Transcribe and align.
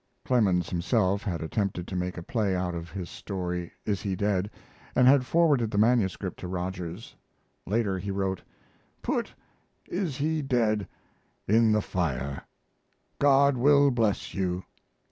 [Clemens 0.25 0.71
himself 0.71 1.21
had 1.21 1.43
attempted 1.43 1.87
to 1.87 1.95
make 1.95 2.17
a 2.17 2.23
play 2.23 2.55
out 2.55 2.73
of 2.73 2.89
his 2.89 3.07
story 3.07 3.71
"Is 3.85 4.01
He 4.01 4.15
Dead?" 4.15 4.49
and 4.95 5.07
had 5.07 5.27
forwarded 5.27 5.69
the 5.69 5.77
MS. 5.77 6.17
to 6.37 6.47
Rogers. 6.47 7.15
Later 7.67 7.99
he 7.99 8.09
wrote: 8.09 8.41
"Put 9.03 9.35
'Is 9.85 10.17
He 10.17 10.41
Dead?' 10.41 10.87
in 11.47 11.71
the 11.71 11.83
fire. 11.83 12.41
God 13.19 13.57
will 13.57 13.91
bless 13.91 14.33
you. 14.33 14.63